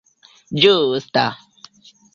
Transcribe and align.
ĝusta 0.63 1.27